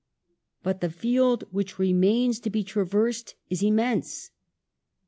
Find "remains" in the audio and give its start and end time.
1.77-2.39